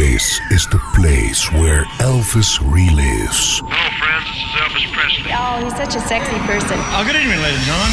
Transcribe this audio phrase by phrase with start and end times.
[0.00, 3.60] This is the place where Elvis relives.
[3.60, 4.24] Hello, friends.
[4.32, 5.28] This is Elvis Presley.
[5.28, 6.78] Oh, he's such a sexy person.
[6.96, 7.92] Oh, good evening, ladies and gentlemen.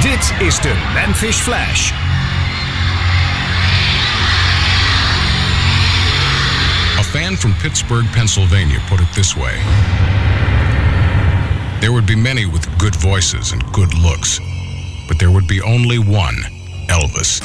[0.00, 1.92] Dit is de Memphis Flash.
[6.98, 9.60] A fan from Pittsburgh, Pennsylvania put it this way
[11.82, 14.40] There would be many with good voices and good looks,
[15.06, 16.36] but there would be only one
[16.88, 17.44] Elvis.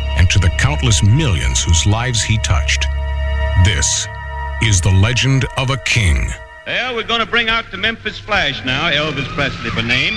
[0.21, 2.85] and to the countless millions whose lives he touched,
[3.65, 4.07] this
[4.61, 6.29] is the legend of a king.
[6.67, 10.13] Well, we're going to bring out the Memphis Flash now, Elvis Presley for name.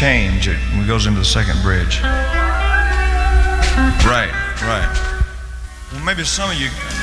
[0.00, 0.48] Change.
[0.48, 0.56] It
[0.86, 2.00] goes into the second bridge.
[4.00, 4.88] Right, right.
[5.92, 6.68] Well, maybe some of you.
[6.68, 6.99] You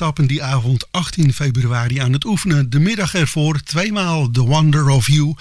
[0.00, 2.70] toneel op zou stappen die avond 18 februari aan het oefenen.
[2.70, 5.34] De middag ervoor tweemaal The Wonder of You.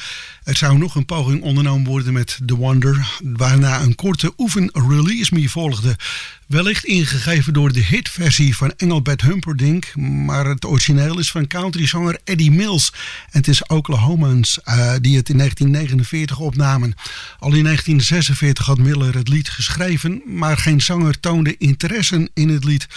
[0.44, 5.34] Er zou nog een poging ondernomen worden met The Wonder, waarna een korte oefen Release
[5.34, 5.96] Me volgde.
[6.48, 12.52] Wellicht ingegeven door de hitversie van Engelbert Humperdinck, maar het origineel is van countryzanger Eddie
[12.52, 12.94] Mills.
[13.32, 16.94] En het is Oklahomans uh, die het in 1949 opnamen.
[17.40, 22.64] Al in 1946 had Miller het lied geschreven, maar geen zanger toonde interesse in het
[22.64, 22.88] lied.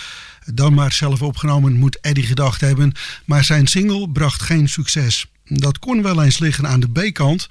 [0.44, 2.92] Dan maar zelf opgenomen moet Eddie gedacht hebben,
[3.24, 5.26] maar zijn single bracht geen succes.
[5.44, 7.46] Dat kon wel eens liggen aan de B-kant,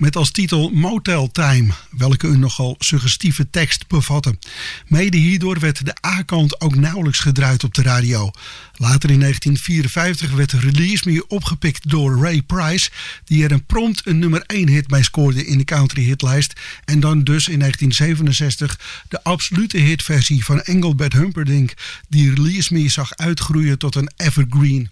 [0.00, 4.38] met als titel Motel Time, welke een nogal suggestieve tekst bevatte.
[4.86, 8.30] Mede hierdoor werd de A-kant ook nauwelijks gedraaid op de radio.
[8.74, 12.90] Later in 1954 werd Release Me opgepikt door Ray Price,
[13.24, 16.52] die er een prompt een nummer 1 hit bij scoorde in de country hitlijst.
[16.84, 21.74] En dan dus in 1967 de absolute hitversie van Engelbert Humperdinck,
[22.08, 24.90] die Release Me zag uitgroeien tot een evergreen.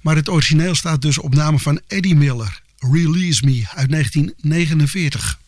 [0.00, 2.66] Maar het origineel staat dus op naam van Eddie Miller.
[2.78, 5.38] Release Me uit 1949.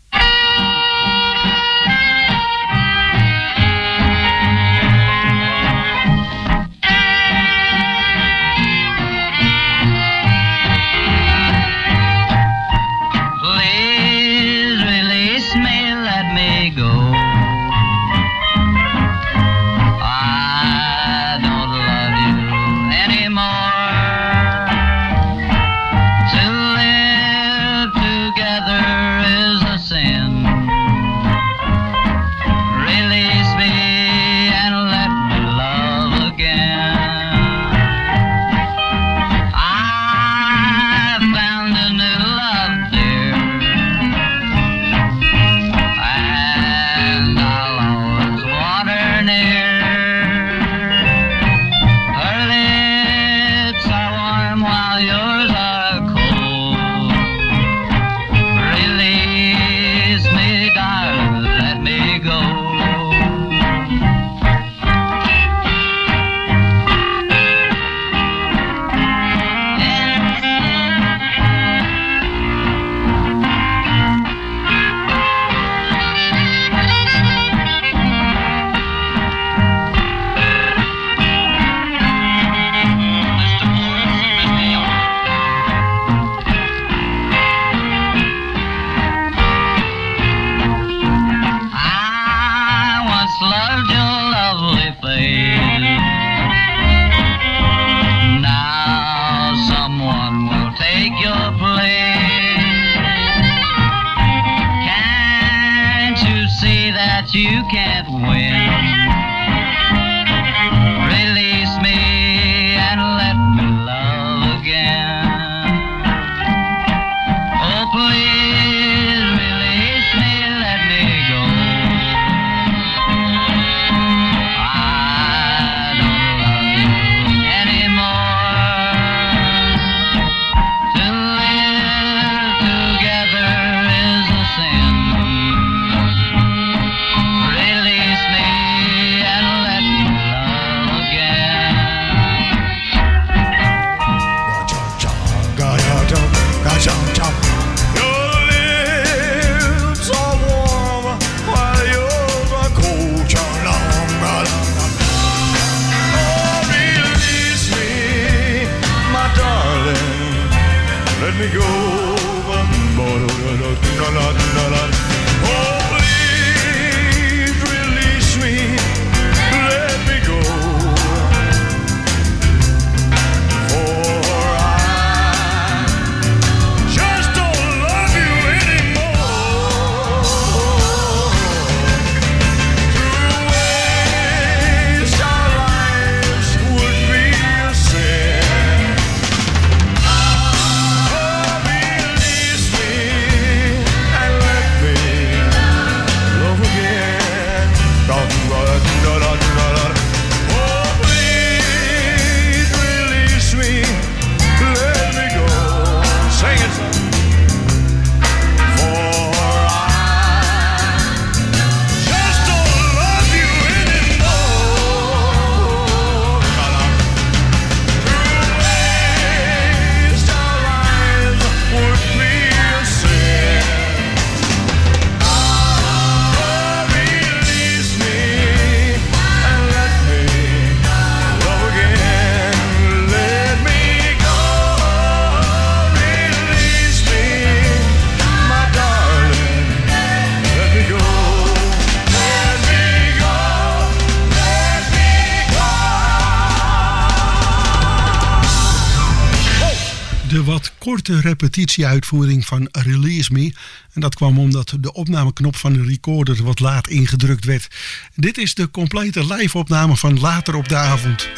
[251.30, 253.52] Repetitieuitvoering van Release Me.
[253.92, 257.68] En dat kwam omdat de opnameknop van de recorder wat laat ingedrukt werd.
[258.14, 261.28] Dit is de complete live-opname van later op de avond.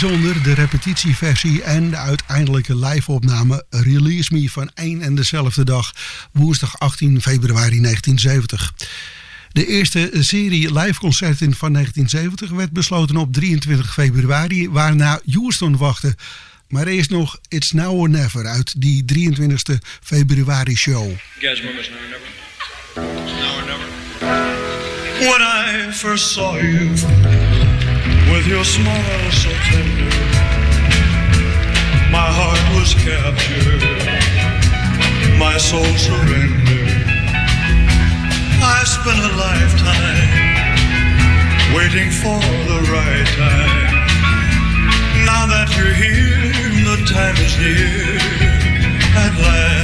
[0.00, 5.92] Bijzonder, de repetitieversie en de uiteindelijke live-opname Release Me van één en dezelfde dag,
[6.32, 8.74] woensdag 18 februari 1970.
[9.52, 16.16] De eerste serie liveconcerten van 1970 werd besloten op 23 februari, waarna Houston wachtte.
[16.68, 21.04] Maar eerst nog It's Now or Never uit die 23 februari show.
[21.04, 22.28] You guys remember It's Now or Never?
[23.22, 23.88] It's Now or Never.
[25.18, 25.40] When
[25.88, 27.39] I first saw you
[28.40, 30.16] with your smile so tender,
[32.10, 33.82] my heart was captured,
[35.38, 37.04] my soul surrendered.
[38.62, 40.30] I spent a lifetime
[41.76, 44.08] waiting for the right time.
[45.26, 46.52] Now that you're here,
[46.88, 48.16] the time is near
[49.16, 49.79] at last.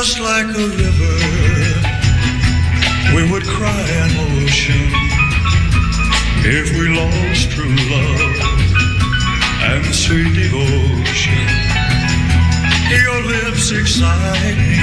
[0.00, 1.16] Just like a river,
[3.16, 4.86] we would cry an ocean
[6.46, 8.38] if we lost true love
[9.72, 11.48] and sweet devotion.
[12.94, 14.78] Your lips excite me,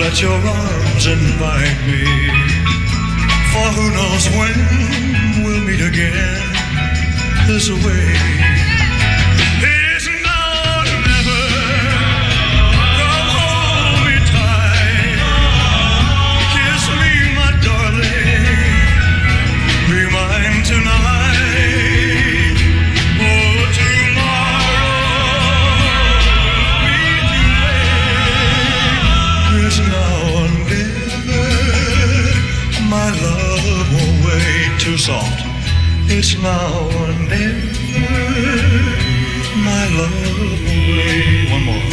[0.00, 2.08] let your arms invite me.
[3.52, 6.40] For who knows when we'll meet again
[7.46, 8.49] this way.
[35.10, 35.40] Soft.
[36.16, 37.70] It's now or never.
[39.68, 40.18] My love
[40.96, 41.50] wait.
[41.54, 41.86] One more.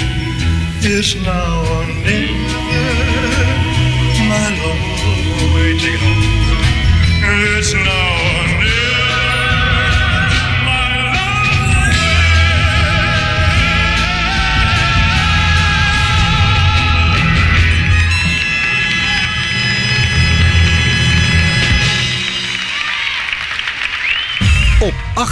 [0.94, 2.62] It's now or never.
[4.32, 4.84] My love
[5.54, 5.78] wait.
[5.82, 6.24] Take it home.
[7.58, 8.07] It's now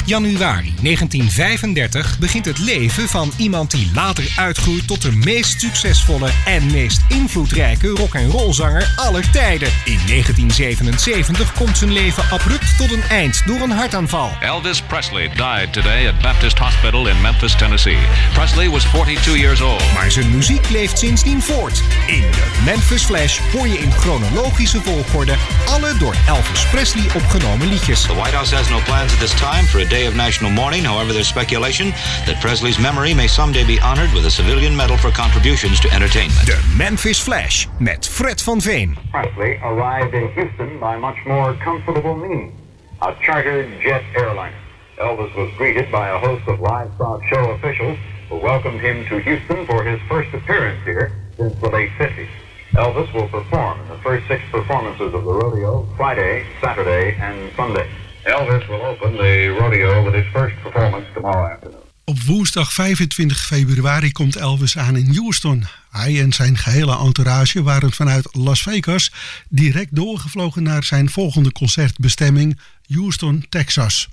[0.06, 6.72] januari 1935 begint het leven van iemand die later uitgroeit tot de meest succesvolle en
[6.72, 9.68] meest invloedrijke rock'n'rollzanger aller tijden.
[9.86, 14.30] In 1977 komt zijn leven abrupt tot een eind door een hartaanval.
[14.40, 17.98] Elvis Presley died today at Baptist Hospital in Memphis, Tennessee.
[18.34, 19.94] Presley was 42 years old.
[19.94, 21.82] Maar zijn muziek leeft sindsdien voort.
[22.08, 25.36] In de Memphis Flash hoor je in chronologische volgorde
[25.66, 28.02] alle door Elvis Presley opgenomen liedjes.
[28.02, 30.84] The White House has no plans at this time for a day of national mourning.
[30.84, 31.92] However, there's speculation
[32.28, 36.46] that Presley's memory may someday be honored with a civilian medal for contributions to entertainment.
[36.46, 38.98] The Memphis Flash met Fred van Veen.
[39.12, 42.54] Presley arrived in Houston by much more comfortable means,
[43.02, 44.58] a chartered jet airliner.
[44.98, 47.98] Elvis was greeted by a host of livestock show officials
[48.28, 52.28] who welcomed him to Houston for his first appearance here since the late 50s.
[52.74, 57.90] Elvis will perform in the first six performances of the rodeo Friday, Saturday, and Sunday.
[58.26, 61.84] Elvis will open the rodeo with his first performance tomorrow afternoon.
[62.08, 65.66] Op woensdag 25 februari komt Elvis aan in Houston.
[65.92, 69.12] Hij en zijn gehele entourage waren vanuit Las Vegas
[69.50, 74.10] direct doorgevlogen naar zijn volgende concertbestemming Houston, Texas.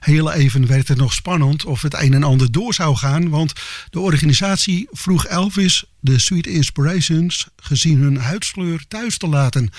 [0.00, 3.52] Heel even werd het nog spannend of het een en ander door zou gaan, want
[3.90, 9.70] de organisatie vroeg Elvis de Sweet Inspirations gezien hun huidskleur thuis te laten.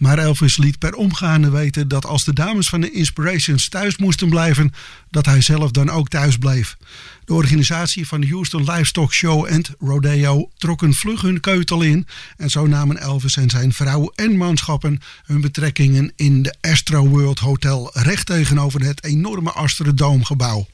[0.00, 4.28] Maar Elvis liet per omgaande weten dat als de dames van de Inspirations thuis moesten
[4.28, 4.72] blijven,
[5.10, 6.76] dat hij zelf dan ook thuis bleef.
[7.24, 12.06] De organisatie van de Houston Livestock Show and Rodeo trok een vlug hun keutel in.
[12.36, 17.38] En zo namen Elvis en zijn vrouw en manschappen hun betrekkingen in de Astro World
[17.38, 20.66] Hotel recht tegenover het enorme Astrodome gebouw.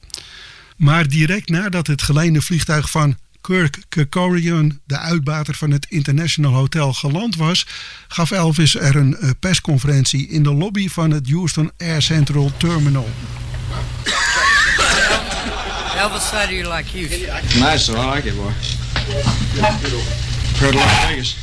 [0.77, 6.93] Maar direct nadat het geleende vliegtuig van Kirk Kerkorian, de uitbater van het International Hotel,
[6.93, 7.67] geland was,
[8.09, 13.09] gaf Elvis er een eh, persconferentie in de lobby van het Houston Air Central Terminal.
[15.97, 17.21] Elvis, how do you like Houston?
[17.61, 18.13] Nice, though.
[18.13, 18.53] I like it, boy.
[20.53, 21.37] Compared to Las Vegas.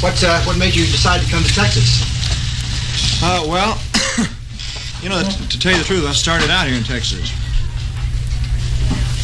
[0.00, 2.02] What uh, what made you decide to come to Texas?
[3.22, 3.76] Uh, well,
[5.02, 7.41] you know, to tell you the truth, I started out here in Texas.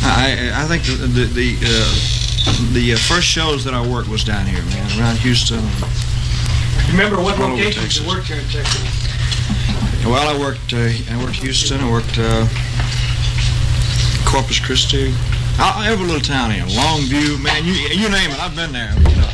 [0.02, 4.24] I I think the the the, uh, the uh, first shows that I worked was
[4.24, 5.60] down here, man, around Houston.
[6.90, 8.80] Remember what All over locations you worked here in Texas?
[10.06, 11.80] Well, I worked uh, I worked Houston.
[11.80, 12.46] I worked uh,
[14.24, 15.12] Corpus Christi.
[15.60, 18.92] Uh, every little town here, Longview, man, you you name it, I've been there.
[18.94, 19.28] You know.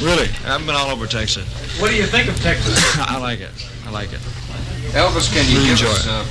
[0.00, 1.44] Really, I've been all over Texas.
[1.80, 2.78] What do you think of Texas?
[2.98, 3.50] I like it.
[3.86, 4.20] I like it.
[4.94, 6.10] Elvis, can you Really give enjoy us, it.
[6.10, 6.24] uh,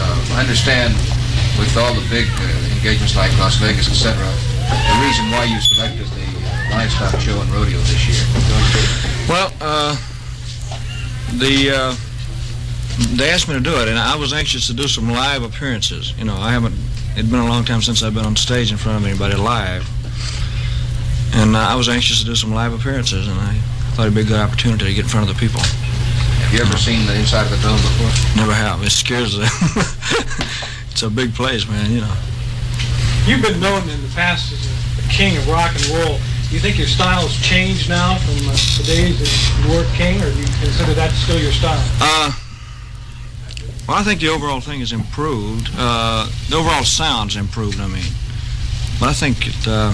[0.00, 0.94] uh, I understand
[1.58, 4.16] with all the big uh, engagements like Las Vegas, etc.,
[4.66, 8.22] the reason why you selected the uh, livestock show and rodeo this year?
[9.28, 9.96] Well, uh,
[11.38, 11.96] the uh,
[13.16, 16.16] they asked me to do it, and I was anxious to do some live appearances.
[16.18, 16.74] You know, I haven't.
[17.16, 19.88] It'd been a long time since I've been on stage in front of anybody live,
[21.34, 23.54] and uh, I was anxious to do some live appearances, and I
[23.94, 25.60] thought it'd be a good opportunity to get in front of the people.
[25.60, 28.12] Have you ever seen the inside of the dome before?
[28.36, 28.82] Never have.
[28.82, 29.48] It scares them.
[30.96, 31.92] it's a big place, man.
[31.92, 32.16] You know.
[33.26, 36.16] You've been known in the past as a, a king of rock and roll.
[36.16, 39.84] Do you think your style has changed now from uh, the days that you were
[39.92, 41.76] king, or do you consider that still your style?
[42.00, 42.32] Uh,
[43.86, 45.68] well, I think the overall thing has improved.
[45.76, 48.08] Uh, the overall sound's improved, I mean.
[48.98, 49.92] But I think it, uh,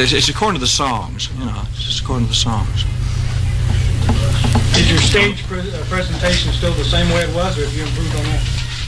[0.00, 1.62] it's, it's according to the songs, you know.
[1.72, 2.84] It's according to the songs.
[4.78, 7.82] Is your stage pre- uh, presentation still the same way it was, or have you
[7.82, 8.42] improved on that?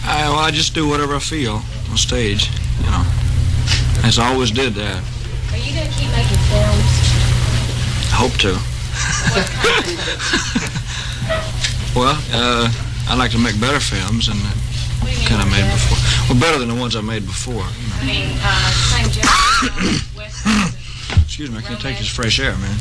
[0.05, 2.49] I, well, I just do whatever I feel on stage,
[2.81, 3.05] you know.
[4.05, 5.03] As I always did that.
[5.53, 6.87] Are you going to keep making films?
[8.09, 8.59] I hope to.
[11.95, 12.71] Well, uh,
[13.09, 14.39] I like to make better films and
[15.27, 15.99] kind of made before.
[16.31, 17.65] Well, better than the ones I made before.
[17.67, 20.79] I mean, uh, same genre, West Coast.
[21.25, 22.79] Excuse me, I can't take this fresh air, man.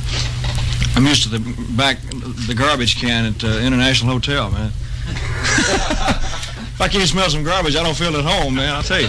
[0.96, 1.40] I'm used to the
[1.78, 2.00] back,
[2.48, 4.72] the garbage can at uh, International Hotel, man.
[5.08, 8.76] if I can't smell some garbage, I don't feel at home, man.
[8.76, 9.08] I'll tell you.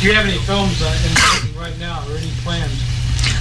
[0.00, 2.70] Do you have any films uh, in the right now or any plans?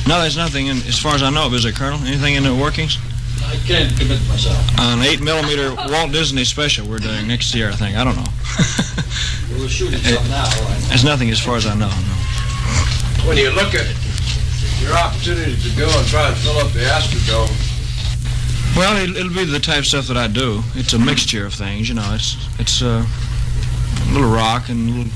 [0.08, 2.00] No, there's nothing in, as far as I know, is there, Colonel?
[2.06, 2.98] Anything in the workings?
[3.44, 4.58] I can't commit myself.
[4.80, 7.96] An 8 millimeter Walt Disney special we're doing next year, I think.
[7.98, 8.26] I don't know.
[9.60, 10.44] We're shooting some now.
[10.46, 10.86] right?
[10.90, 11.90] There's nothing as far as I know.
[11.90, 13.28] No.
[13.28, 13.86] When you look at
[14.82, 17.50] your opportunity to go and try and fill up the Astrodome,
[18.76, 20.62] Well, it'll, it'll be the type of stuff that I do.
[20.76, 22.08] It's a mixture of things, you know.
[22.14, 25.12] It's it's uh, a little rock and a little,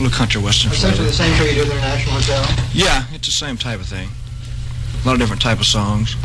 [0.00, 1.10] little country western Essentially flavor.
[1.10, 2.66] the same show you do at the International Hotel.
[2.72, 4.08] Yeah, it's the same type of thing.
[5.02, 6.16] A lot of different type of songs.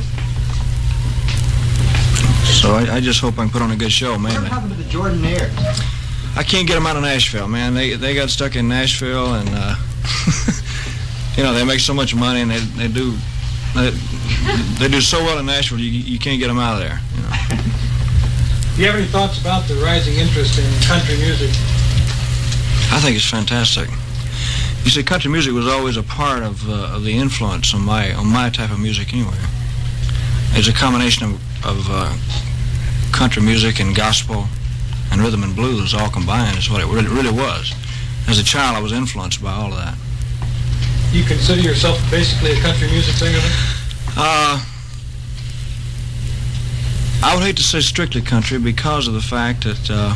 [2.61, 4.41] So I, I just hope I can put on a good show, man.
[4.41, 5.51] What happened to the Jordanaires?
[6.37, 7.73] I can't get them out of Nashville, man.
[7.73, 9.75] They they got stuck in Nashville, and uh,
[11.37, 13.15] you know they make so much money, and they they do
[13.73, 13.91] they,
[14.79, 15.79] they do so well in Nashville.
[15.79, 16.99] You you can't get them out of there.
[17.15, 17.63] You know.
[18.75, 21.49] Do you have any thoughts about the rising interest in country music?
[22.91, 23.89] I think it's fantastic.
[24.83, 28.13] You see, country music was always a part of uh, of the influence on my
[28.13, 29.39] on my type of music anyway.
[30.53, 32.17] It's a combination of of uh,
[33.13, 34.47] country music and gospel
[35.11, 36.57] and rhythm and blues all combined.
[36.57, 37.73] Is what it really really was.
[38.27, 39.95] As a child, I was influenced by all of that.
[41.11, 43.37] Do you consider yourself basically a country music singer?
[43.37, 43.51] then?
[44.15, 44.63] Uh,
[47.21, 50.15] I would hate to say strictly country because of the fact that uh,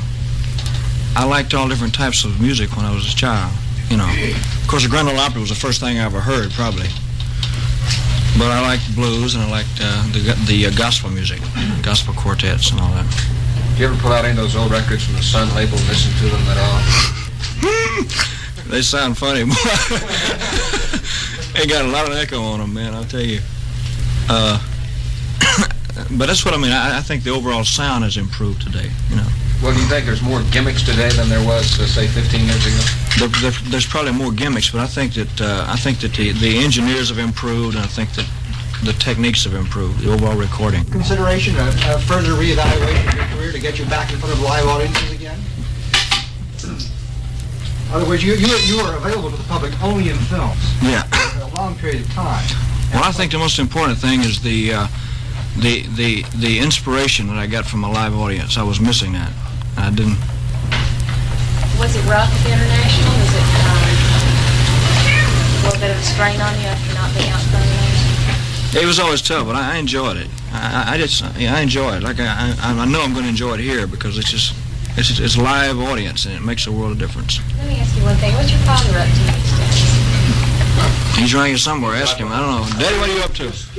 [1.18, 3.52] I liked all different types of music when I was a child.
[3.90, 6.52] You know, of course, the Grand Ole Opry was the first thing I ever heard,
[6.52, 6.88] probably.
[8.40, 11.42] But I liked blues and I liked uh, the the uh, gospel music,
[11.84, 13.06] gospel quartets and all that.
[13.72, 15.88] Did you ever pull out any of those old records from the Sun label and
[15.88, 18.32] listen to them at all?
[18.68, 19.54] They sound funny, boy.
[21.54, 22.94] they got a lot of echo on them, man.
[22.94, 23.40] I'll tell you.
[24.30, 24.60] Uh,
[26.18, 26.72] but that's what I mean.
[26.72, 28.90] I, I think the overall sound has improved today.
[29.10, 29.28] You know,
[29.62, 32.66] Well, do you think there's more gimmicks today than there was, uh, say, 15 years
[32.66, 32.82] ago?
[33.20, 36.32] there, there, there's probably more gimmicks, but I think that uh, I think that the,
[36.32, 38.28] the engineers have improved, and I think that
[38.84, 40.00] the techniques have improved.
[40.02, 40.84] The overall recording.
[40.86, 44.42] Consideration, a, a further reevaluation of your career to get you back in front of
[44.42, 45.40] live audiences again?
[47.88, 50.58] In other words, you, you, are- you are available to the public only in films
[50.82, 51.04] Yeah.
[51.04, 52.46] for a long period of time.
[52.94, 54.88] Well, I think the most important thing is the uh,
[55.58, 58.58] the the the inspiration that I got from a live audience.
[58.58, 59.32] I was missing that.
[59.78, 60.18] I didn't.
[61.80, 63.12] Was it rough at the International?
[63.20, 63.84] Was it um,
[65.60, 67.72] a little bit of a strain on you after not being out front of
[68.74, 68.84] those?
[68.84, 70.28] It was always tough, but I, I enjoyed it.
[70.54, 72.04] I, I I just, yeah, I enjoy it.
[72.04, 74.54] Like I, I, I know I'm going to enjoy it here because it's just,
[74.98, 77.40] it's just, it's live audience and it makes a world of difference.
[77.58, 78.34] Let me ask you one thing.
[78.36, 80.06] What's your father up to these days?
[81.16, 81.96] He's around here somewhere.
[81.96, 82.28] Ask him.
[82.32, 82.68] I don't know.
[82.80, 83.46] Daddy, what are you up to?
[83.46, 83.70] Miss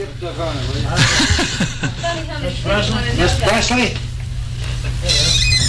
[3.41, 3.97] Presley?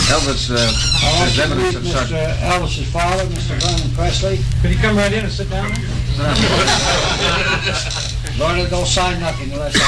[0.07, 1.91] Elvis, uh, I want there's you to evidence meet of Mr.
[1.91, 2.11] such...
[2.39, 3.59] Elvis's father, Mr.
[3.59, 4.39] Vernon Presley.
[4.61, 5.67] Could you come right in and sit down?
[8.39, 9.79] Lord, don't sign nothing unless I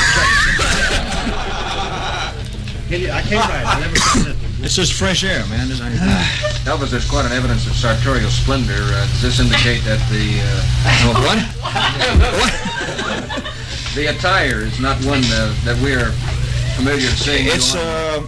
[2.90, 3.14] check.
[3.14, 3.66] I can't write.
[3.66, 4.29] I never signed it.
[4.62, 5.72] It's just fresh air, man.
[5.72, 5.90] It's- I-
[6.70, 8.74] Elvis, there's quite an evidence of sartorial splendor.
[8.76, 10.42] Uh, does this indicate that the...
[10.44, 10.64] Uh,
[11.12, 11.40] Oh, what?
[13.96, 16.12] the attire is not one uh, that we are
[16.76, 17.48] familiar to seeing?
[17.48, 18.22] It's uh,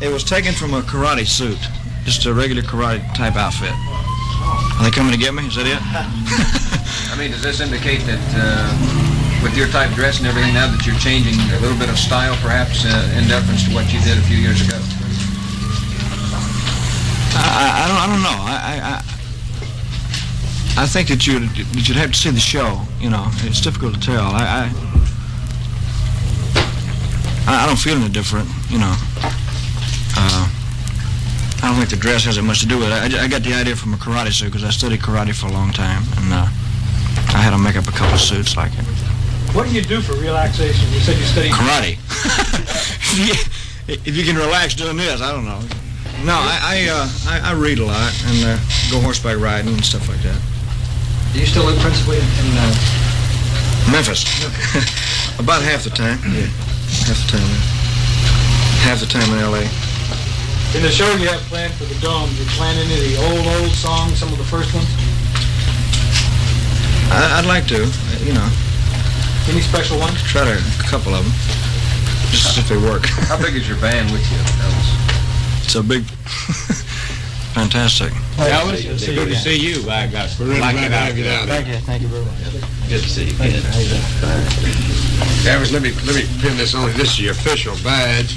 [0.00, 1.58] it was taken from a karate suit,
[2.04, 3.72] just a regular karate type outfit.
[3.72, 5.46] Are they coming to get me?
[5.46, 5.80] Is that it?
[7.12, 10.86] I mean, does this indicate that uh, with your type dress and everything now that
[10.86, 14.16] you're changing a little bit of style, perhaps uh, in deference to what you did
[14.18, 14.78] a few years ago?
[17.40, 18.38] I, I, don't I don't know.
[18.46, 19.02] I, I
[20.82, 22.80] I think that you that you'd have to see the show.
[23.00, 24.32] You know, it's difficult to tell.
[24.32, 24.70] I
[27.46, 28.48] I, I don't feel any different.
[28.68, 28.94] You know.
[30.16, 30.48] Uh,
[31.62, 33.14] I don't think the dress has that much to do with it.
[33.14, 35.52] I, I got the idea from a karate suit because I studied karate for a
[35.52, 36.48] long time, and uh,
[37.34, 38.84] I had to make up a couple of suits like it.
[39.52, 40.92] What do you do for relaxation?
[40.92, 41.98] You said you study Karate.
[44.06, 45.60] if you can relax doing this, I don't know.
[46.24, 48.58] No, I I, uh, I, I read a lot and uh,
[48.90, 50.36] go horseback riding and stuff like that.
[51.32, 52.74] Do you still live principally in, in uh,
[53.90, 54.22] Memphis.
[55.40, 56.20] About half the time.
[56.28, 56.44] Yeah,
[57.08, 57.50] half the time.
[58.84, 59.64] Half the time in L.A.
[60.76, 63.16] In the show you have planned for the Dome, do you plan any of the
[63.24, 64.86] old, old songs, some of the first ones?
[67.10, 67.88] I, I'd like to,
[68.22, 68.48] you know,
[69.48, 70.22] Any special ones?
[70.22, 71.32] try to a couple of them.
[72.30, 73.06] just if they work.
[73.26, 74.99] How big is your band with you, Elvis?
[75.70, 76.02] It's a big,
[77.54, 78.10] fantastic.
[78.42, 79.86] Elvis, it's good to see you.
[79.86, 81.38] By God, we're really Like glad it to have you there.
[81.38, 81.62] down there.
[81.62, 82.90] Thank you, thank you very much.
[82.90, 83.62] Good to see you, kid.
[85.46, 86.90] Elvis, let me let me pin this on.
[86.90, 86.94] you.
[86.98, 88.34] This is your official badge,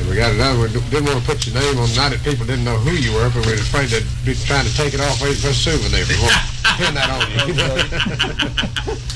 [0.00, 0.72] and we got another one.
[0.72, 1.92] Didn't want to put your name on.
[1.92, 4.64] Not that people didn't know who you were, but we were afraid they'd be trying
[4.64, 6.08] to take it off waiting for a souvenir.
[6.08, 6.40] We won't
[6.80, 7.52] pin that on you.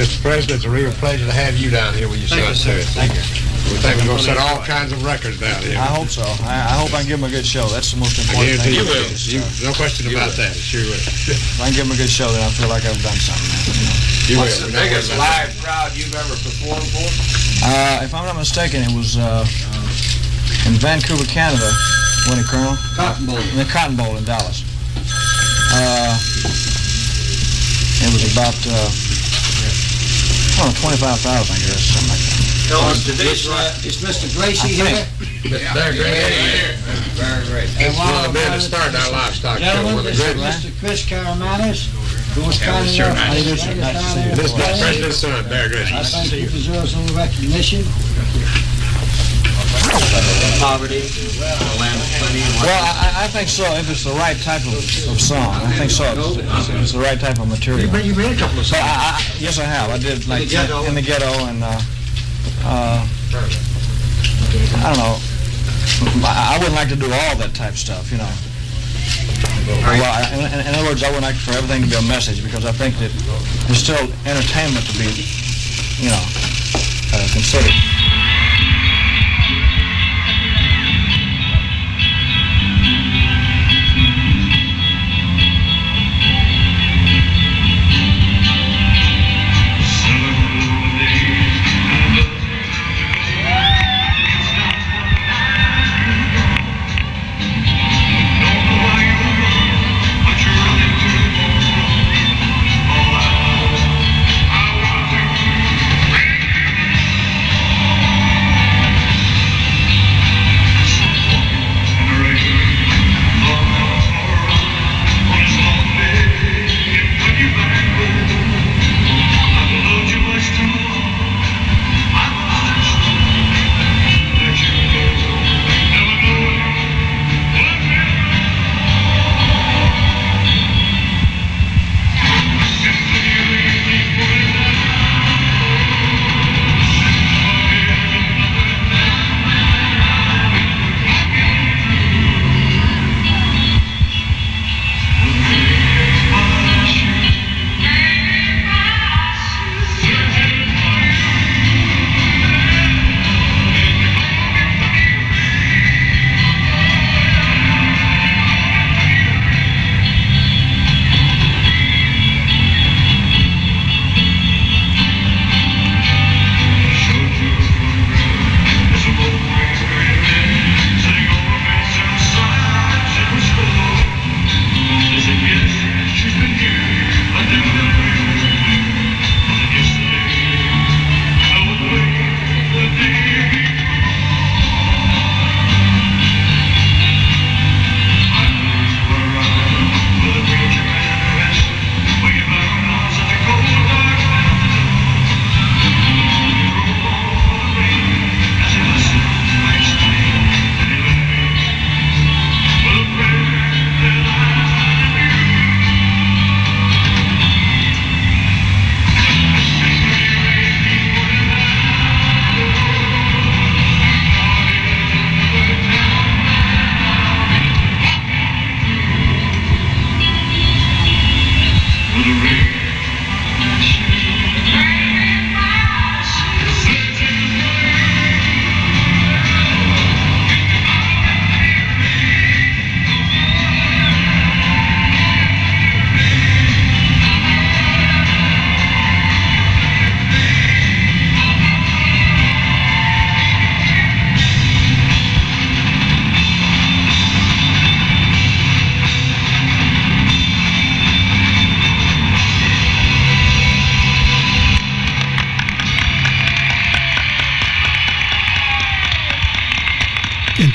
[0.00, 0.16] Mr.
[0.24, 2.80] President, it's a real pleasure to have you down here with your Thank son, you,
[2.80, 2.80] sir.
[2.80, 2.96] too.
[2.96, 3.45] Thank you.
[3.66, 5.74] We think we're going to set all kinds of records down here.
[5.78, 6.22] I hope so.
[6.46, 7.66] I, I hope I can give them a good show.
[7.68, 8.74] That's the most important thing.
[8.78, 9.10] you will.
[9.26, 10.54] You, no question about that.
[10.54, 11.02] Sure will.
[11.26, 13.50] If I can give them a good show, then I feel like I've done something.
[14.30, 14.70] You What's will.
[14.70, 17.06] the know biggest live crowd you've ever performed for?
[17.66, 19.42] Uh, if I'm not mistaken, it was uh,
[20.70, 21.66] in Vancouver, Canada,
[22.30, 22.78] Winnie Colonel.
[22.94, 23.38] Cotton Bowl.
[23.38, 24.62] In the Cotton Bowl in Dallas.
[25.74, 26.14] Uh,
[27.98, 28.88] it was about, uh,
[30.62, 32.45] oh, 25,000, I guess, something like that.
[32.66, 33.70] Elvis, today's right.
[33.86, 34.26] Is Mr.
[34.34, 35.06] Gracie I here?
[35.74, 36.74] There, great.
[37.14, 37.70] Very great.
[37.78, 39.64] And It's one of the men that started our livestock show.
[39.64, 40.42] Gentlemen, One of this the is.
[40.42, 40.70] Mr.
[40.82, 41.86] Chris Caramanis,
[42.34, 43.44] who was Yeah, kind sure enough nice.
[43.46, 44.34] to take us down there.
[44.34, 46.10] This is to the president's son, Bear I Grylls.
[46.10, 47.86] think he deserves a little recognition.
[50.58, 51.06] Poverty,
[51.78, 52.42] land of plenty.
[52.66, 55.54] Well, I, I think so, if it's the right type of, of song.
[55.62, 57.86] I think so, if it's, if it's the right type of material.
[58.02, 59.90] You made a couple of But I, I, yes, I have.
[59.90, 60.82] I did like the ghetto.
[60.84, 61.80] in the ghetto, and uh,
[62.66, 63.06] uh,
[64.82, 65.16] I don't know.
[66.26, 68.28] I, wouldn't like to do all that type of stuff, you know.
[70.02, 72.02] Well, I, in, in- in other words, I wouldn't like for everything to be a
[72.02, 73.10] message because I think that
[73.66, 75.26] there's still entertainment to be,
[76.02, 76.24] you know,
[77.14, 77.74] uh, considered.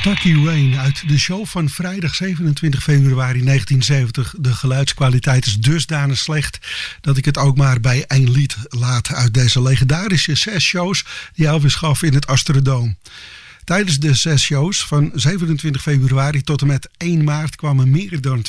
[0.04, 4.34] Lucky Rain uit de show van vrijdag 27 februari 1970.
[4.38, 6.60] De geluidskwaliteit is dusdanig slecht
[7.02, 11.48] dat ik het ook maar bij één lied laat uit deze legendarische zes shows die
[11.48, 12.96] Elvis gaf in het Astrodome.
[13.64, 18.46] Tijdens de zes shows van 27 februari tot en met 1 maart kwamen meer dan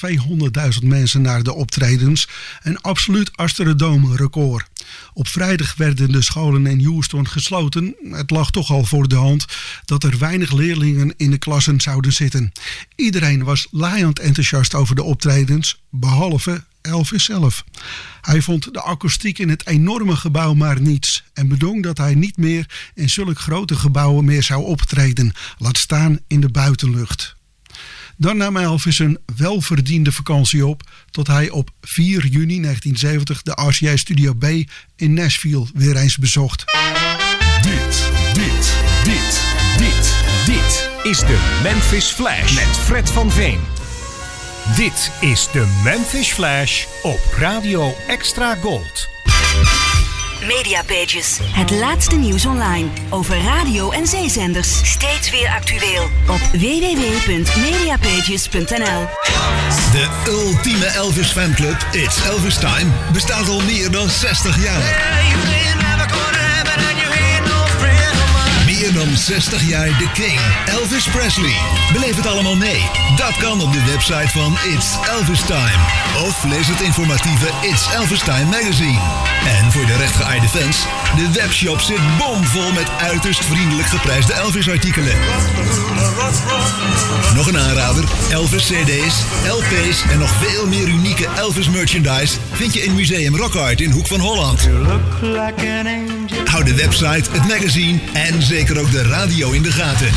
[0.81, 2.29] 200.000 mensen naar de optredens.
[2.63, 4.72] Een absoluut Astrodome record.
[5.13, 7.95] Op vrijdag werden de scholen in Houston gesloten.
[8.11, 9.45] Het lag toch al voor de hand
[9.85, 12.53] dat er weinig leerlingen in de klassen zouden zitten.
[12.97, 17.65] Iedereen was laaiend enthousiast over de optredens, behalve Elvis zelf.
[18.21, 22.37] Hij vond de akoestiek in het enorme gebouw maar niets en bedong dat hij niet
[22.37, 27.37] meer in zulke grote gebouwen meer zou optreden, laat staan in de buitenlucht.
[28.23, 33.97] Dan nam Elvis een welverdiende vakantie op tot hij op 4 juni 1970 de RCA
[33.97, 34.45] Studio B
[34.97, 36.65] in Nashville weer eens bezocht.
[37.63, 39.43] Dit, dit, dit,
[39.77, 43.61] dit, dit is de Memphis Flash met Fred van Veen.
[44.77, 49.09] Dit is de Memphis Flash op Radio Extra Gold.
[50.47, 51.39] Mediapages.
[51.43, 54.91] Het laatste nieuws online over radio en zeezenders.
[54.91, 59.07] Steeds weer actueel op www.mediapages.nl.
[59.93, 65.62] De ultieme Elvis fanclub, It's Elvis Time, bestaat al meer dan 60 jaar.
[68.83, 71.57] Meer dan 60 jaar de King, Elvis Presley.
[71.93, 72.91] Beleef het allemaal mee.
[73.17, 75.83] Dat kan op de website van It's Elvis Time.
[76.27, 79.01] Of lees het informatieve It's Elvis Time magazine.
[79.47, 85.17] En voor de rechtgeaarde fans, de webshop zit bomvol met uiterst vriendelijk geprijsde Elvis artikelen.
[87.35, 87.59] Nog een
[88.31, 89.15] Elvis CD's,
[89.49, 93.91] LP's en nog veel meer unieke Elvis merchandise vind je in Museum Rock Art in
[93.91, 94.69] Hoek van Holland.
[96.45, 100.11] Hou de website, het magazine en zeker ook de radio in de gaten.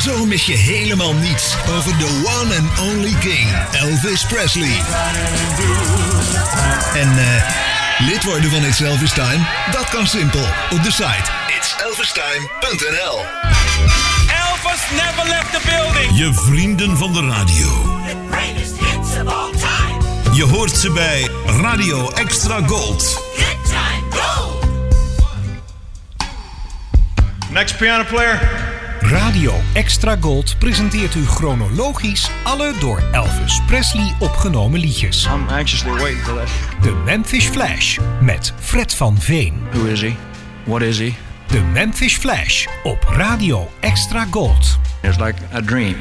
[0.00, 4.82] Zo mis je helemaal niets over de one and only king, Elvis Presley.
[6.94, 7.42] En eh,
[7.98, 9.46] lid worden van It's Elvis Time?
[9.70, 14.27] Dat kan simpel op de site itselvistime.nl
[14.58, 16.18] Elvis never left the building.
[16.18, 17.68] Je vrienden van de radio.
[18.30, 20.34] Greatest hits of all time.
[20.34, 21.28] Je hoort ze bij
[21.60, 23.02] Radio Extra Gold.
[23.36, 24.58] Good time, go.
[27.50, 28.40] Next piano player.
[29.00, 35.24] Radio Extra Gold presenteert u chronologisch alle door Elvis Presley opgenomen liedjes.
[35.24, 36.48] I'm anxiously waiting for that.
[36.82, 39.62] De Memphis Flash met Fred van Veen.
[39.72, 40.14] Who is he?
[40.64, 41.14] What is he?
[41.48, 44.78] De Memphis Flash op Radio Extra Gold.
[45.02, 45.96] It's like a dream.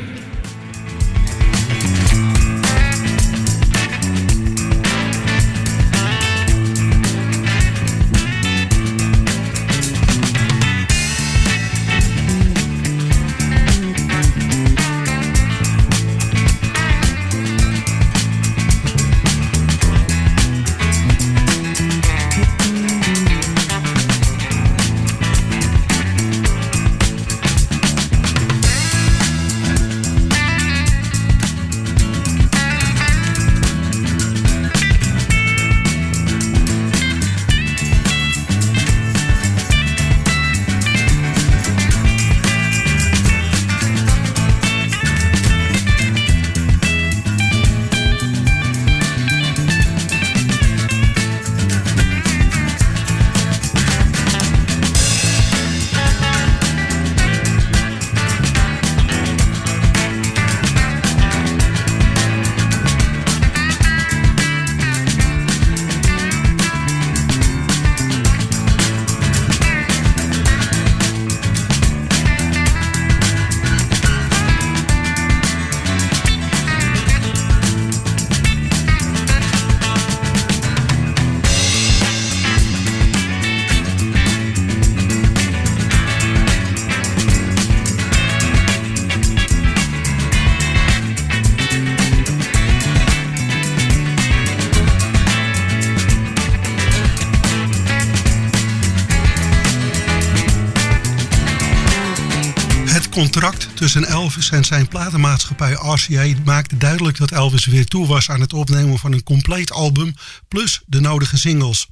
[103.17, 108.41] Contract tussen Elvis en zijn platenmaatschappij RCA maakte duidelijk dat Elvis weer toe was aan
[108.41, 110.13] het opnemen van een compleet album
[110.47, 111.87] plus de nodige singles.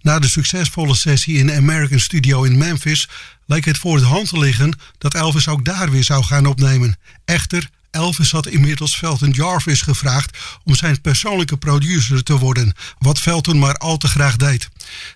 [0.00, 3.08] Na de succesvolle sessie in de American Studio in Memphis
[3.44, 6.98] leek het voor de hand te liggen dat Elvis ook daar weer zou gaan opnemen.
[7.24, 13.58] Echter, Elvis had inmiddels Felton Jarvis gevraagd om zijn persoonlijke producer te worden, wat Felton
[13.58, 14.68] maar al te graag deed.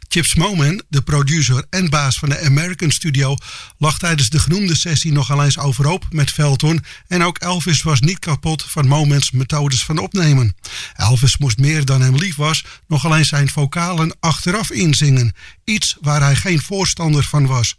[0.09, 3.37] Chips Moman, de producer en baas van de American Studio,
[3.78, 8.18] lag tijdens de genoemde sessie nogal eens overhoop met Felton en ook Elvis was niet
[8.18, 10.57] kapot van Momans methodes van opnemen.
[10.97, 16.20] Elvis moest meer dan hem lief was nogal eens zijn vocalen achteraf inzingen, iets waar
[16.20, 17.76] hij geen voorstander van was.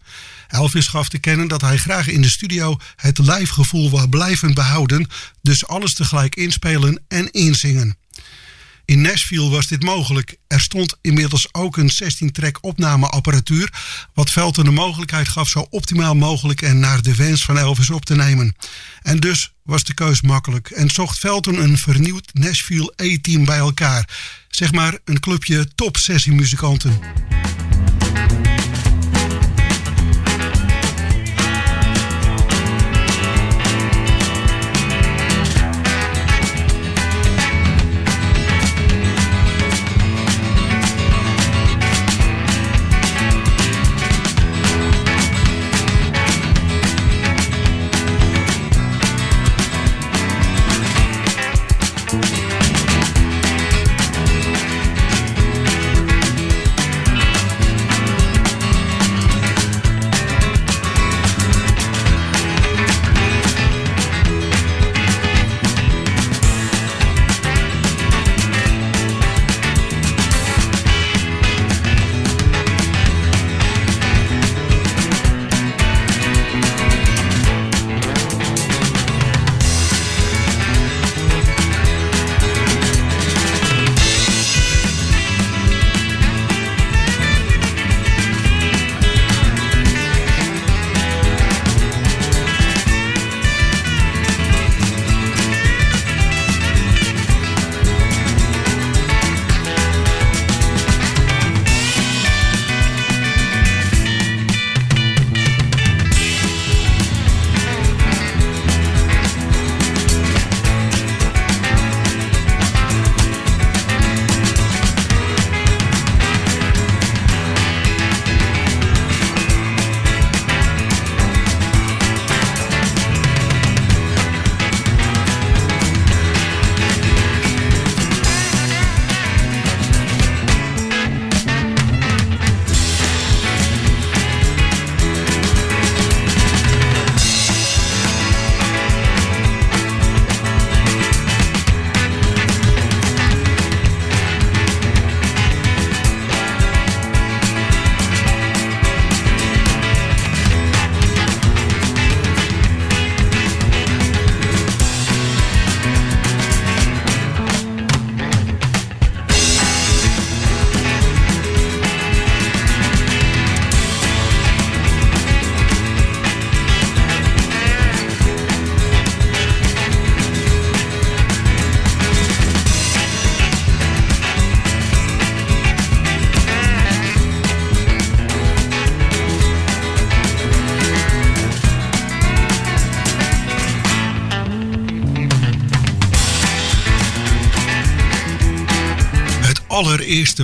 [0.52, 5.08] Elvis gaf te kennen dat hij graag in de studio het lijfgevoel wil blijven behouden,
[5.42, 7.98] dus alles tegelijk inspelen en inzingen.
[8.86, 10.38] In Nashville was dit mogelijk.
[10.48, 13.74] Er stond inmiddels ook een 16-track opnameapparatuur,
[14.14, 18.06] wat Felton de mogelijkheid gaf zo optimaal mogelijk en naar de wens van Elvis op
[18.06, 18.56] te nemen.
[19.02, 24.10] En dus was de keus makkelijk en zocht Felton een vernieuwd Nashville A-team bij elkaar.
[24.50, 27.00] Zeg maar een clubje top sessiemuzikanten.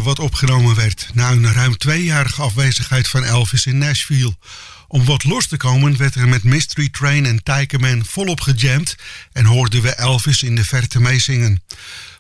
[0.03, 4.35] Wat opgenomen werd na een ruim tweejarige afwezigheid van Elvis in Nashville.
[4.87, 8.95] Om wat los te komen werd er met Mystery Train en Tykerman volop gejamd
[9.31, 11.61] en hoorden we Elvis in de verte meezingen.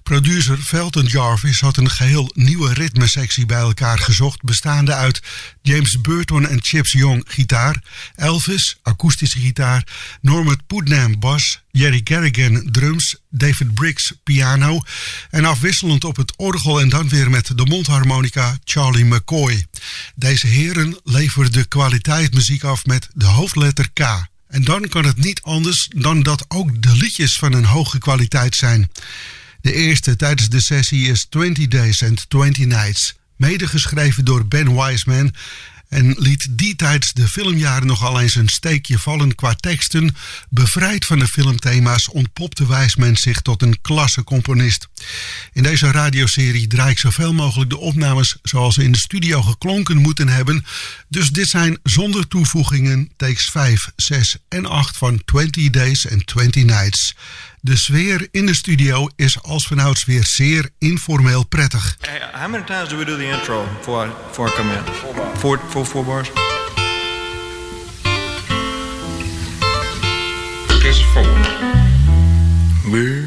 [0.07, 5.21] Producer Felton Jarvis had een geheel nieuwe ritmesectie bij elkaar gezocht, bestaande uit
[5.61, 7.81] James Burton en Chips Young gitaar,
[8.15, 9.87] Elvis akoestische gitaar,
[10.21, 14.81] Norman Putnam bas, Jerry Garrigan drums, David Briggs piano
[15.29, 19.65] en afwisselend op het orgel en dan weer met de mondharmonica Charlie McCoy.
[20.15, 23.99] Deze heren leverden kwaliteit muziek af met de hoofdletter K.
[24.47, 28.55] En dan kan het niet anders dan dat ook de liedjes van een hoge kwaliteit
[28.55, 28.89] zijn.
[29.67, 35.33] De eerste tijdens de sessie is 20 Days and 20 Nights, medegeschreven door Ben Wiseman
[35.89, 40.15] en liet die tijdens de filmjaren nogal eens een steekje vallen qua teksten.
[40.49, 44.87] Bevrijd van de filmthema's ontpopte Wijsman zich tot een klasse componist.
[45.53, 49.97] In deze radioserie draai ik zoveel mogelijk de opnames zoals ze in de studio geklonken
[49.97, 50.65] moeten hebben.
[51.07, 56.63] Dus dit zijn zonder toevoegingen takes 5, 6 en 8 van 20 Days and 20
[56.63, 57.15] Nights.
[57.67, 61.97] De sfeer in de studio is als vanouds weer zeer informeel prettig.
[61.99, 64.83] Hey, how many times do we do the intro before I, before I come in?
[65.37, 66.31] Four, four, four bars?
[70.81, 71.23] Just four.
[72.91, 73.23] Well,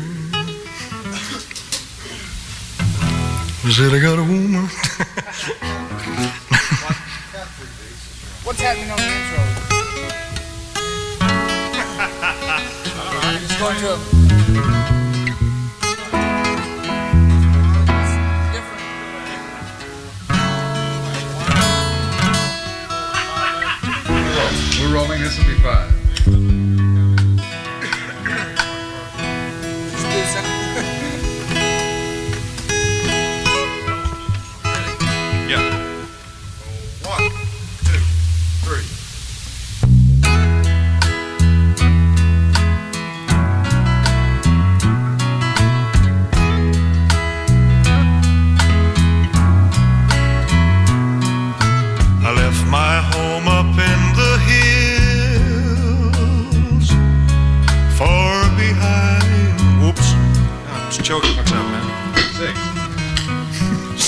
[3.65, 4.69] I said I got a woman.
[8.45, 9.39] What's happening on the intro?
[13.33, 14.30] It's going to.
[24.93, 25.23] Rolling.
[25.23, 26.00] This will be five.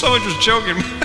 [0.03, 1.02] Someone just choking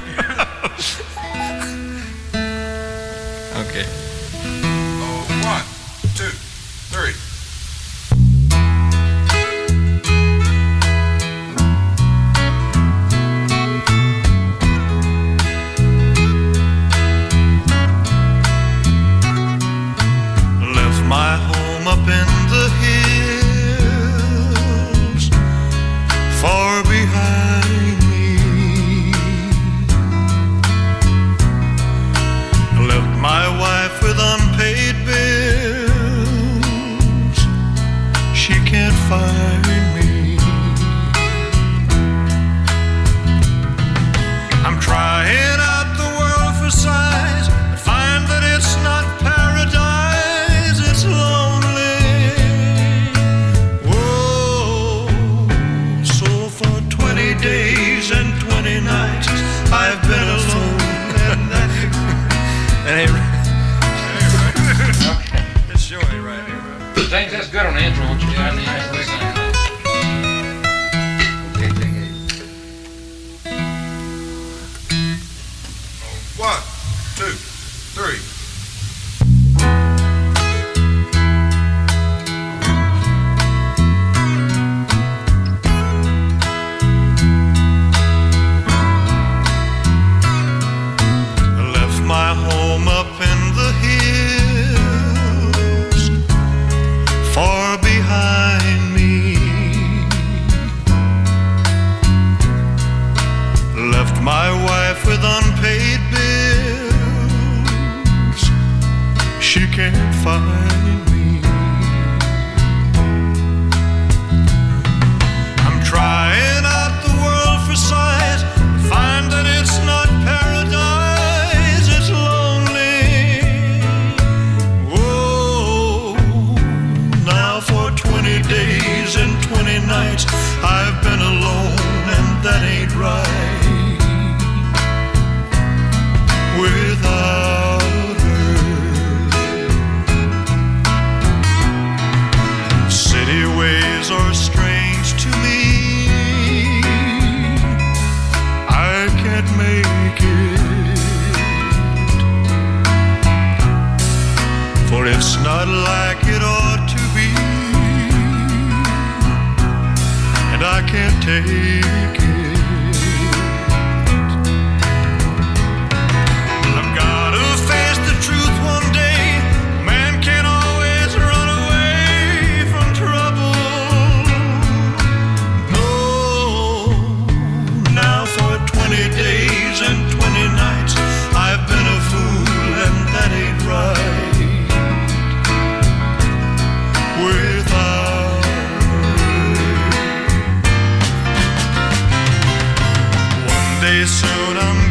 [194.05, 194.86] soon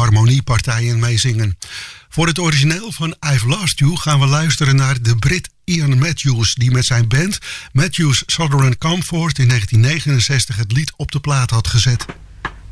[0.00, 1.58] harmoniepartijen meezingen.
[2.08, 6.54] Voor het origineel van I've Lost You gaan we luisteren naar de Brit Ian Matthews,
[6.54, 7.38] die met zijn band
[7.72, 12.04] Matthews Southern Comfort in 1969 het lied op de plaat had gezet.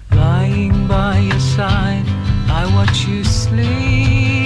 [0.08, 2.04] By your side,
[2.48, 2.64] I
[3.06, 4.37] you sleep.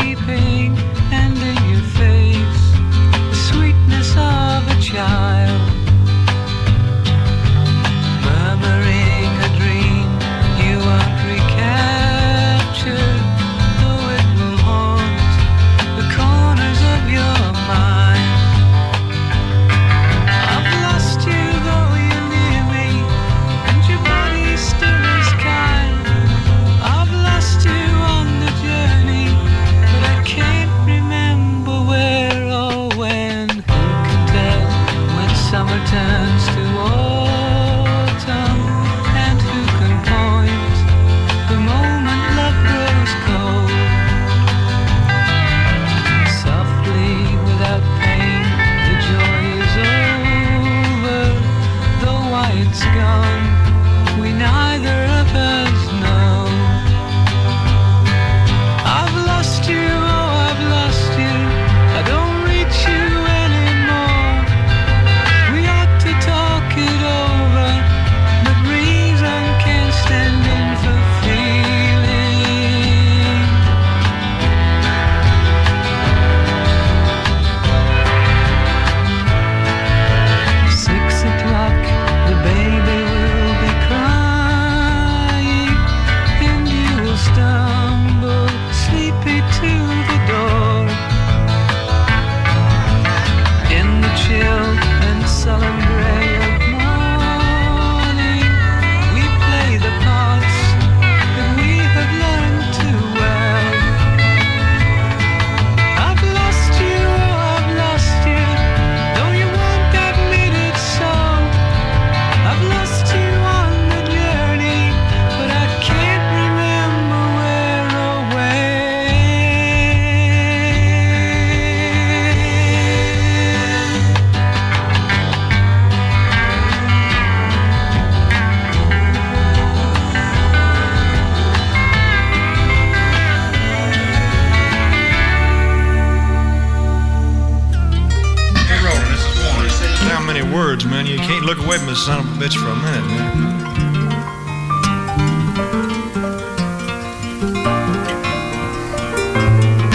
[141.93, 143.28] this son of a bitch for a minute here.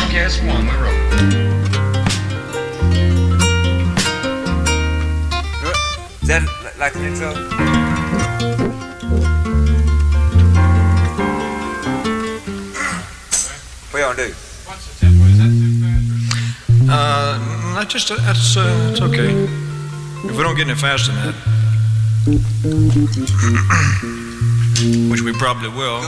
[0.05, 0.67] Okay, that's one.
[0.67, 1.01] We're rolling.
[6.21, 6.43] Is that
[6.77, 7.33] like an intro?
[14.15, 14.33] do?
[16.89, 17.39] Uh,
[17.75, 19.29] I just, uh, that's, uh, it's okay.
[20.25, 21.56] If we don't get any faster than that.
[22.27, 22.41] Which
[25.21, 26.01] we probably will.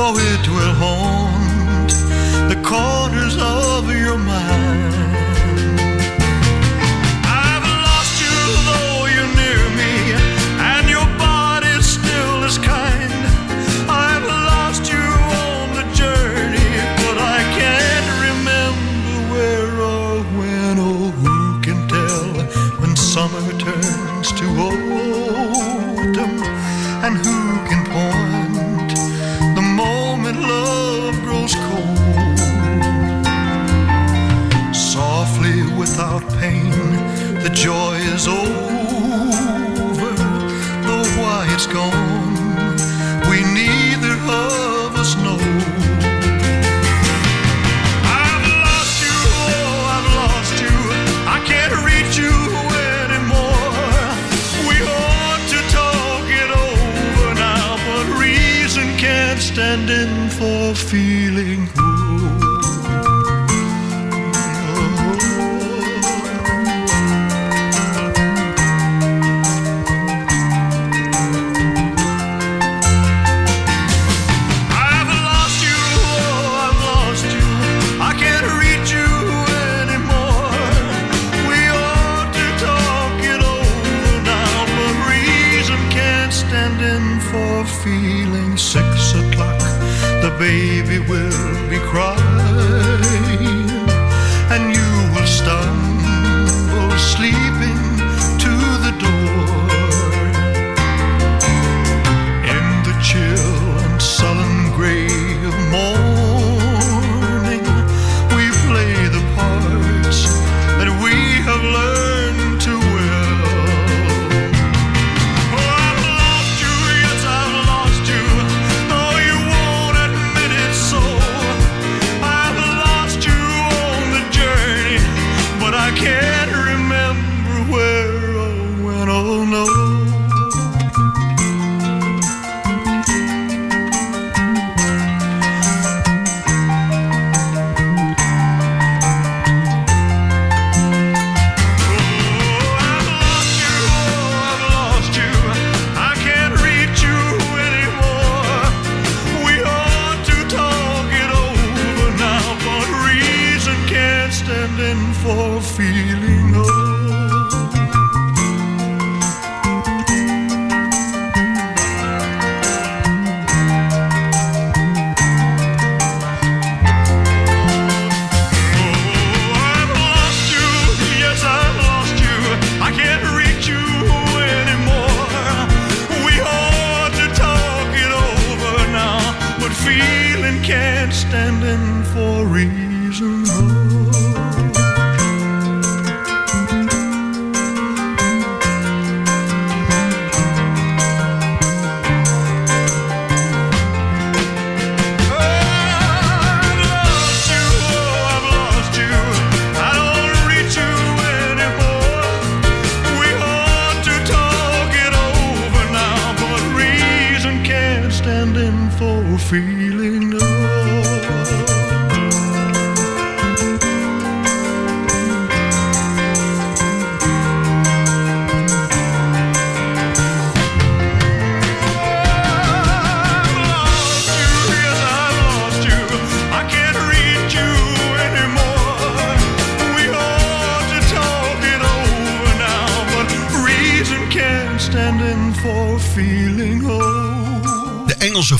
[0.00, 1.90] though it will haunt
[2.48, 5.09] the corners of your mind.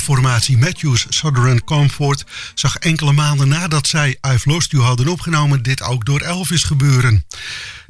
[0.01, 2.23] Formatie Matthews Southern Comfort
[2.53, 7.25] zag enkele maanden nadat zij I've Lost You hadden opgenomen dit ook door Elvis gebeuren.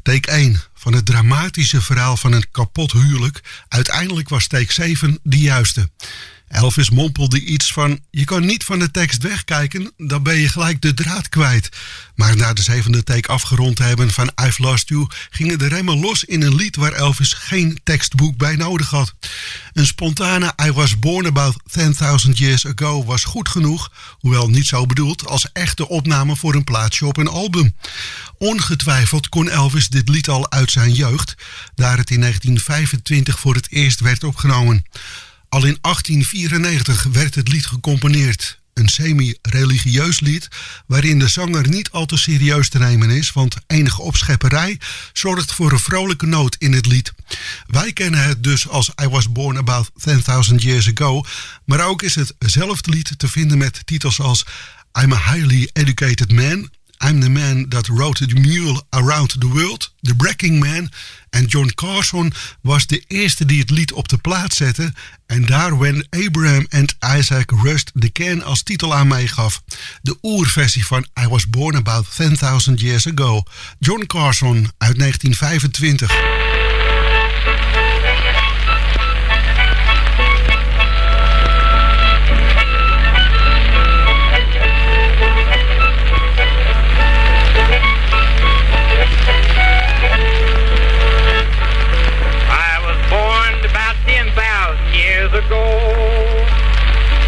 [0.03, 3.41] Take 1 van het dramatische verhaal van een kapot huwelijk.
[3.67, 5.89] Uiteindelijk was take 7 de juiste.
[6.51, 10.81] Elvis mompelde iets van: Je kan niet van de tekst wegkijken, dan ben je gelijk
[10.81, 11.69] de draad kwijt.
[12.15, 15.99] Maar na de zevende take afgerond te hebben van I've Lost You, gingen de remmen
[15.99, 19.13] los in een lied waar Elvis geen tekstboek bij nodig had.
[19.73, 21.55] Een spontane I Was Born About
[22.25, 26.63] 10.000 Years Ago was goed genoeg, hoewel niet zo bedoeld als echte opname voor een
[26.63, 27.75] plaatsje op een album.
[28.37, 31.35] Ongetwijfeld kon Elvis dit lied al uit zijn jeugd,
[31.75, 34.85] daar het in 1925 voor het eerst werd opgenomen.
[35.53, 38.59] Al in 1894 werd het lied gecomponeerd.
[38.73, 40.47] Een semi-religieus lied
[40.87, 44.79] waarin de zanger niet al te serieus te nemen is, want enige opschepperij
[45.13, 47.13] zorgt voor een vrolijke noot in het lied.
[47.67, 49.89] Wij kennen het dus als I Was Born About
[50.49, 51.23] 10.000 Years Ago,
[51.65, 54.45] maar ook is hetzelfde lied te vinden met titels als
[55.01, 56.69] I'm a Highly Educated Man,
[57.03, 60.89] I'm the Man That Rode the Mule Around the World, The Breaking Man.
[61.29, 64.93] En John Carson was de eerste die het lied op de plaat zette.
[65.25, 69.61] En daar When Abraham and Isaac Rust de Can als titel aan meegaf.
[70.01, 72.07] De oerversie van I Was Born About
[72.67, 73.43] 10.000 Years Ago.
[73.79, 76.70] John Carson uit 1925.
[95.51, 95.67] Ago.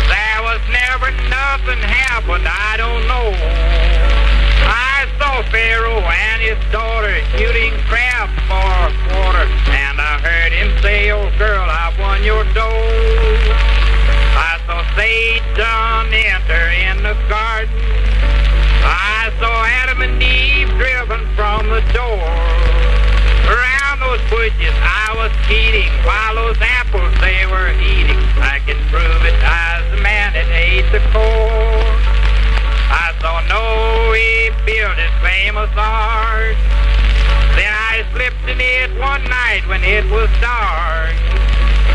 [0.07, 3.35] There was never nothing happened, I don't know.
[4.63, 10.71] I saw Pharaoh and his daughter shooting crab for a quarter, and I heard him
[10.81, 12.87] say, Oh girl, I won your dough.
[14.39, 17.75] I saw Satan enter in the garden.
[18.85, 22.43] I saw Adam and Eve driven from the door.
[24.13, 28.21] Those bushes I was eating, while those apples they were eating.
[28.37, 31.97] I can prove it I was the man that ate the corn.
[32.93, 34.13] I saw Noe
[34.69, 36.53] build his famous ark.
[37.57, 41.17] Then I slipped in it one night when it was dark.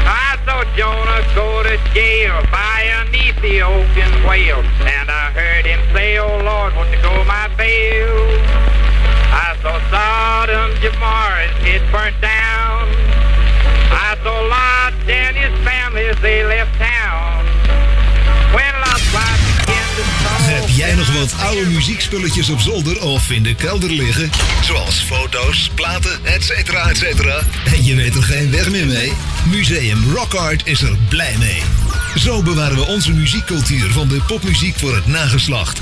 [0.03, 4.67] I saw Jonah go to jail by an Ethiopian whale.
[4.91, 8.68] And I heard him say, Oh Lord, won't you go my bail?
[9.63, 12.87] Saw Sodom, Gomorrah, it burnt down.
[13.91, 17.45] I saw Lot and family they left town.
[18.55, 19.79] When to
[20.51, 24.31] Heb jij nog wat oude muziekspulletjes op zolder of in de kelder liggen?
[24.63, 26.51] Zoals foto's, platen, etc.
[26.51, 27.03] etc.
[27.73, 29.13] En je weet er geen weg meer mee?
[29.45, 31.63] Museum Rock Art is er blij mee.
[32.15, 35.81] Zo bewaren we onze muziekcultuur van de popmuziek voor het nageslacht.